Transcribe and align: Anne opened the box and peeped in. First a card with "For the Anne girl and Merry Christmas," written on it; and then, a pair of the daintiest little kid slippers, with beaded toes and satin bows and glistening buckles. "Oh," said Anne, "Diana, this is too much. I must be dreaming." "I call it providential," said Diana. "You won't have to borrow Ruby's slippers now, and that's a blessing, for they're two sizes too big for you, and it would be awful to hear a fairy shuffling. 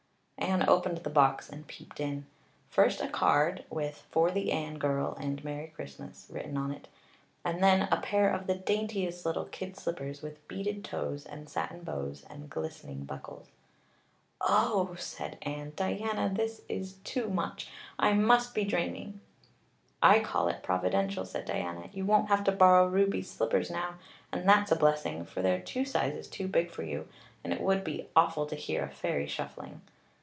Anne 0.43 0.67
opened 0.67 0.97
the 0.97 1.09
box 1.09 1.47
and 1.47 1.67
peeped 1.67 1.99
in. 1.99 2.25
First 2.67 2.99
a 2.99 3.07
card 3.07 3.63
with 3.69 4.05
"For 4.09 4.31
the 4.31 4.51
Anne 4.51 4.79
girl 4.79 5.15
and 5.19 5.41
Merry 5.43 5.67
Christmas," 5.67 6.25
written 6.31 6.57
on 6.57 6.71
it; 6.71 6.87
and 7.45 7.63
then, 7.63 7.87
a 7.91 8.01
pair 8.01 8.29
of 8.33 8.47
the 8.47 8.55
daintiest 8.55 9.23
little 9.23 9.45
kid 9.45 9.77
slippers, 9.77 10.23
with 10.23 10.45
beaded 10.47 10.83
toes 10.83 11.25
and 11.27 11.47
satin 11.47 11.83
bows 11.83 12.25
and 12.27 12.49
glistening 12.49 13.03
buckles. 13.05 13.47
"Oh," 14.41 14.95
said 14.97 15.37
Anne, 15.43 15.73
"Diana, 15.75 16.31
this 16.35 16.61
is 16.67 16.93
too 17.05 17.29
much. 17.29 17.69
I 17.99 18.13
must 18.13 18.55
be 18.55 18.65
dreaming." 18.65 19.21
"I 20.01 20.19
call 20.21 20.47
it 20.47 20.63
providential," 20.63 21.23
said 21.23 21.45
Diana. 21.45 21.89
"You 21.93 22.03
won't 22.05 22.29
have 22.29 22.43
to 22.45 22.51
borrow 22.51 22.87
Ruby's 22.87 23.29
slippers 23.29 23.69
now, 23.69 23.95
and 24.31 24.49
that's 24.49 24.71
a 24.71 24.75
blessing, 24.75 25.23
for 25.23 25.43
they're 25.43 25.61
two 25.61 25.85
sizes 25.85 26.27
too 26.27 26.47
big 26.47 26.71
for 26.71 26.81
you, 26.83 27.07
and 27.43 27.53
it 27.53 27.61
would 27.61 27.83
be 27.83 28.09
awful 28.15 28.47
to 28.47 28.55
hear 28.55 28.83
a 28.83 28.89
fairy 28.89 29.27
shuffling. 29.27 29.81